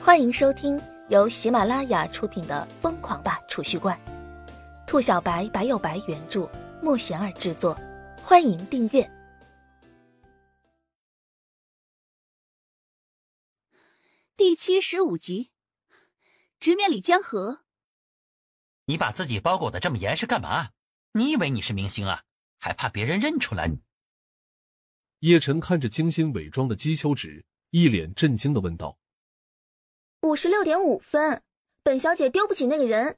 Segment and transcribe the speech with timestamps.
[0.00, 3.98] 欢迎收听由喜马拉雅出品的《疯狂吧储蓄罐》，
[4.86, 6.48] 兔小白白有白原著，
[6.80, 7.78] 莫贤儿制作。
[8.22, 9.10] 欢迎订阅
[14.36, 15.50] 第七十五集，
[16.60, 17.64] 直面李江河。
[18.86, 20.70] 你把自己包裹的这么严实干嘛？
[21.12, 22.22] 你以为你是明星啊？
[22.58, 23.82] 还怕别人认出来你？
[25.20, 28.98] 叶晨看着精心伪装的姬秋芷，一脸震惊的问道。
[30.28, 31.42] 五十六点五分，
[31.82, 33.16] 本小姐丢不起那个人。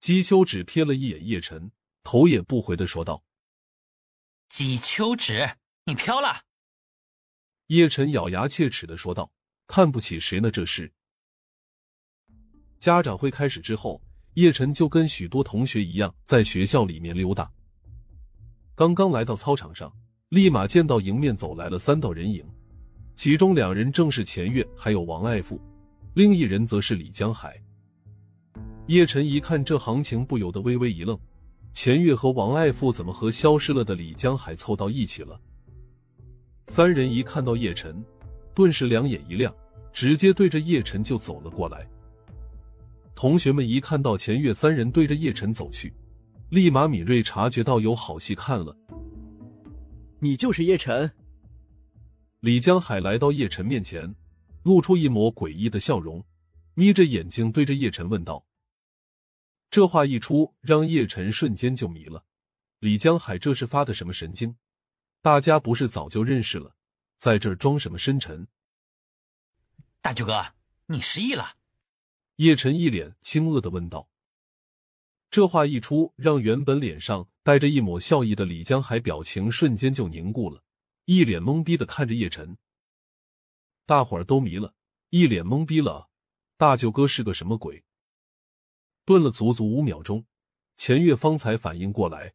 [0.00, 1.70] 姬秋芷瞥了一眼叶晨，
[2.02, 3.22] 头也不回的说道
[4.48, 6.44] ：“姬秋芷，你飘了。”
[7.68, 9.30] 叶晨咬牙切齿的说道
[9.68, 10.50] ：“看不起谁呢？
[10.50, 10.90] 这是。”
[12.80, 14.00] 家长会开始之后，
[14.36, 17.52] 叶晨就跟许多同学一样，在学校里面溜达。
[18.74, 19.94] 刚刚来到操场上，
[20.30, 22.42] 立马见到迎面走来了三道人影，
[23.14, 25.60] 其中两人正是钱月还有王爱富。
[26.14, 27.56] 另一人则是李江海。
[28.86, 31.18] 叶晨一看这行情，不由得微微一愣：
[31.72, 35.40] 钱月和王爱富怎么和消失了的李江海凑到一起了？
[36.66, 38.04] 三人一看到叶晨，
[38.54, 39.54] 顿时两眼一亮，
[39.92, 41.86] 直接对着叶晨就走了过来。
[43.14, 45.92] 同学们一看到钱月三人对着叶晨走去，
[46.48, 48.76] 立马敏锐察觉到有好戏看了。
[50.18, 51.08] 你就是叶晨？
[52.40, 54.12] 李江海来到叶晨面前。
[54.62, 56.24] 露出一抹诡异的笑容，
[56.74, 58.46] 眯着眼睛对着叶晨问道
[59.70, 62.24] ：“这话一出，让叶晨瞬间就迷了。
[62.78, 64.56] 李江海这是发的什么神经？
[65.22, 66.74] 大家不是早就认识了，
[67.16, 68.46] 在这儿装什么深沉？”
[70.02, 70.54] 大舅哥，
[70.86, 71.56] 你失忆了？
[72.36, 74.08] 叶晨一脸惊愕的问道。
[75.30, 80.64] 这话一出，让原本脸上带着一抹笑意的李江海表情瞬间就凝固了，
[81.04, 82.56] 一脸懵逼的看着叶晨。
[83.90, 84.72] 大伙儿都迷了，
[85.08, 86.08] 一脸懵逼了。
[86.56, 87.84] 大舅哥是个什么鬼？
[89.04, 90.24] 顿了足足五秒钟，
[90.76, 92.34] 钱月方才反应过来。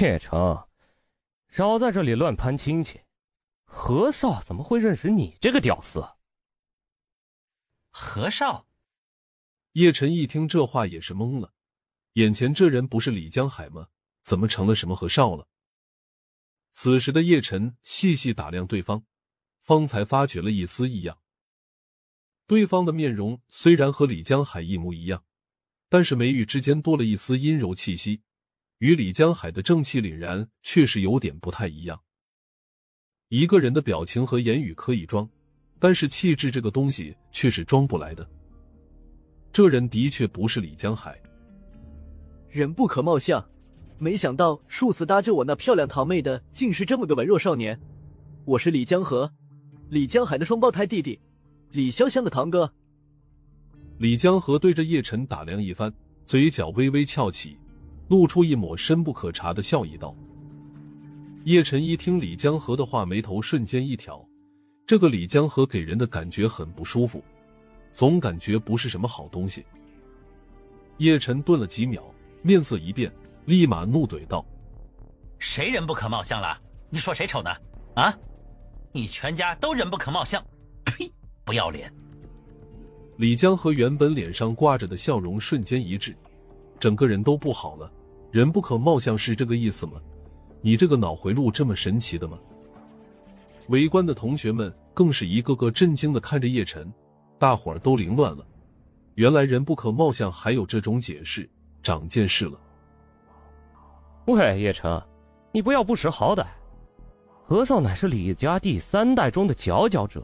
[0.00, 0.66] 叶城，
[1.50, 3.02] 少在这里乱攀亲戚。
[3.66, 6.02] 何少怎么会认识你这个屌丝？
[7.90, 8.66] 何少？
[9.72, 11.52] 叶晨一听这话也是懵了，
[12.14, 13.88] 眼前这人不是李江海吗？
[14.22, 15.46] 怎么成了什么何少了？
[16.72, 19.04] 此时的叶晨细细打量对方。
[19.60, 21.18] 方才发觉了一丝异样。
[22.46, 25.22] 对方的面容虽然和李江海一模一样，
[25.88, 28.22] 但是眉宇之间多了一丝阴柔气息，
[28.78, 32.00] 与李江海的正气凛然确实有点不太一样。
[33.28, 35.28] 一个人的表情和言语可以装，
[35.78, 38.26] 但是气质这个东西却是装不来的。
[39.52, 41.20] 这人的确不是李江海。
[42.48, 43.46] 人不可貌相，
[43.98, 47.78] 没想到数次搭救我那漂亮堂妹的，竟是这么个文弱少年。
[48.46, 49.30] 我是李江河。
[49.90, 51.18] 李江海的双胞胎弟弟，
[51.70, 52.70] 李潇湘的堂哥。
[53.96, 55.90] 李江河对着叶晨打量一番，
[56.26, 57.56] 嘴角微微翘起，
[58.08, 60.14] 露出一抹深不可察的笑意，道
[61.44, 64.22] ：“叶晨一听李江河的话，眉头瞬间一挑。
[64.86, 67.24] 这个李江河给人的感觉很不舒服，
[67.90, 69.64] 总感觉不是什么好东西。”
[70.98, 72.04] 叶晨顿了几秒，
[72.42, 73.10] 面色一变，
[73.46, 74.44] 立马怒怼道
[75.40, 76.60] ：“谁人不可貌相了？
[76.90, 77.50] 你说谁丑呢？
[77.94, 78.14] 啊？”
[78.92, 80.42] 你全家都人不可貌相，
[80.84, 81.10] 呸！
[81.44, 81.92] 不要脸！
[83.16, 86.14] 李江河原本脸上挂着的笑容瞬间一滞，
[86.78, 87.90] 整个人都不好了。
[88.30, 89.94] 人不可貌相是这个意思吗？
[90.60, 92.38] 你这个脑回路这么神奇的吗？
[93.68, 96.92] 围观的同学们更是一个个震惊的看着叶晨，
[97.38, 98.46] 大伙儿都凌乱了。
[99.14, 101.48] 原来人不可貌相还有这种解释，
[101.82, 102.58] 长见识了。
[104.26, 105.02] 喂，叶晨，
[105.52, 106.46] 你不要不识好歹。
[107.48, 110.22] 何少乃是李家第三代中的佼佼者，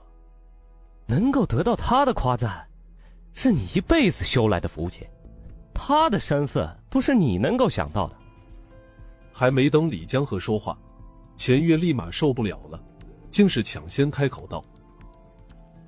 [1.06, 2.62] 能够得到他的夸赞，
[3.32, 5.08] 是你一辈子修来的福气。
[5.72, 8.16] 他的身份不是你能够想到的。
[9.32, 10.78] 还没等李江河说话，
[11.34, 12.78] 钱月立马受不了了，
[13.30, 14.62] 竟是抢先开口道：“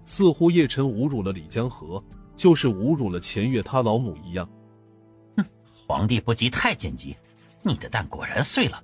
[0.05, 2.03] 似乎叶晨侮辱了李江河，
[2.35, 4.49] 就是侮辱了钱月他老母一样。”
[5.37, 5.44] 哼，
[5.87, 7.15] 皇帝不急太监急，
[7.62, 8.82] 你的蛋果然碎了。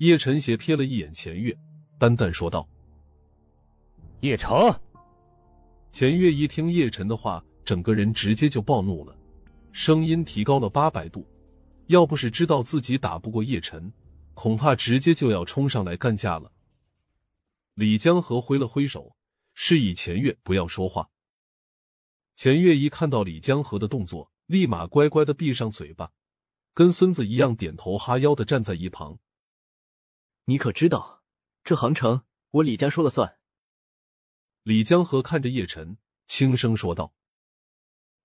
[0.00, 1.54] 叶晨斜瞥了一眼钱月，
[1.98, 2.66] 淡淡说道
[4.20, 4.74] ：“叶城。”
[5.92, 9.14] 钱月一听叶晨的话，整个人直接就暴怒了，
[9.72, 11.28] 声音提高了八百度。
[11.88, 13.92] 要不是知道自己打不过叶晨，
[14.32, 16.50] 恐怕直接就要冲上来干架了。
[17.74, 19.14] 李江河挥了挥手，
[19.52, 21.10] 示意钱月不要说话。
[22.34, 26.10] 钱月一看到李江河的动作，立马乖乖的闭上嘴巴，
[26.72, 29.18] 跟孙子一样点头哈腰的站在一旁。
[30.50, 31.22] 你可知道，
[31.62, 33.38] 这杭城我李家说了算。
[34.64, 37.14] 李江河看着叶晨，轻声说道。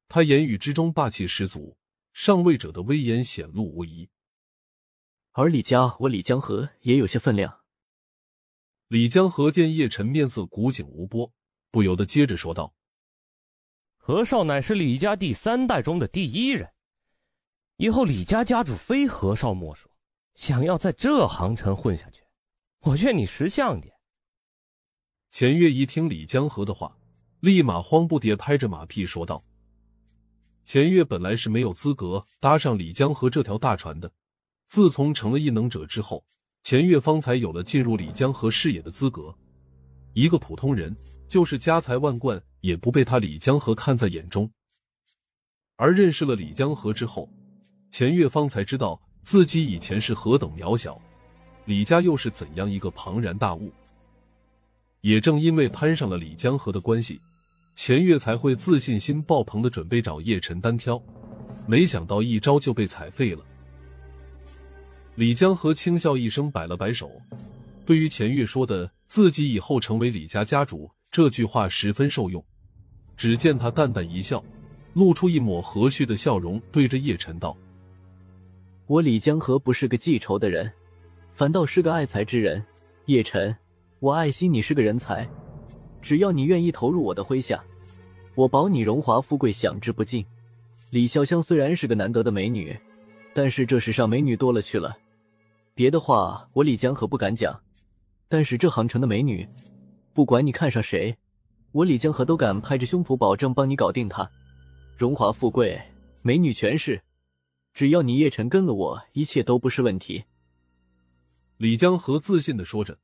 [0.08, 1.78] 他言语之中霸气十足，
[2.14, 4.10] 上位者的威严显露无遗。
[5.34, 7.62] 而李家，我李江河也有些分量。
[8.88, 11.32] 李江河见叶晨面色古井无波，
[11.70, 12.74] 不由得接着说道
[13.98, 16.74] ：“何少乃是李家第三代中的第一人，
[17.76, 19.92] 以后李家家主非何少莫属。
[20.36, 22.22] 想要在这行城混下去，
[22.82, 23.94] 我劝你识相点。”
[25.32, 26.96] 钱月一听李江河的话，
[27.40, 29.44] 立马慌不迭拍着马屁说道
[30.64, 34.12] ：“钱月本来是没有资格搭上李江河这条大船的，
[34.68, 36.24] 自从成了异能者之后。”
[36.64, 39.38] 钱月方才有了进入李江河视野的资格。
[40.14, 40.98] 一个普通人，
[41.28, 44.52] 就是家财万贯，也不被他李江河看在眼中。
[45.76, 47.30] 而认识了李江河之后，
[47.92, 51.02] 钱月方才知道自己以前是何等渺小，
[51.66, 53.72] 李家又是怎样一个庞然大物。
[55.02, 57.20] 也正因为攀上了李江河的关系，
[57.74, 61.02] 钱月才会自信心爆棚的准备找叶晨单挑，
[61.66, 63.44] 没想到一招就被踩废了。
[65.16, 67.12] 李江河轻笑一声，摆了摆手。
[67.84, 72.46] 对于钱月说的自己以后成为李家家主这句话十分受用。
[73.18, 74.44] 只见他淡淡一笑，
[74.94, 77.58] 露出一抹和煦的笑容，对着叶晨道
[78.88, 80.72] ：“我李江河不是个记仇的人，
[81.34, 82.64] 反倒是个爱财之人。
[83.06, 83.56] 叶晨，
[84.00, 85.28] 我爱惜你是个人才，
[86.04, 87.64] 只要你愿意投入我的麾下，
[88.36, 90.24] 我保你荣华富贵享之不尽。
[90.92, 92.78] 李潇湘虽然是个难得的美女，
[93.34, 94.96] 但是这世上美女多了去了。”
[95.74, 97.60] 别的话我李江河不敢讲，
[98.30, 99.48] 但是这杭城的美女，
[100.14, 101.18] 不管你看上谁，
[101.72, 104.30] 我李江河都敢拍着胸脯保证帮你搞定她。
[104.96, 105.82] 荣华富贵、
[106.22, 107.02] 美女全是，
[107.76, 110.24] 只要你叶晨跟了我，一切都不是问题。
[111.58, 112.98] 李江河自信的说着，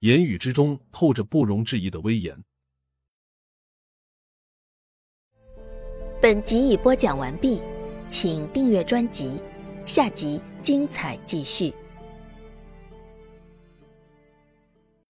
[0.00, 2.36] 言语之中透着不容置疑的威严。
[6.20, 7.62] 本集已播讲完毕，
[8.08, 9.40] 请订阅专辑，
[9.84, 11.72] 下集精彩继续。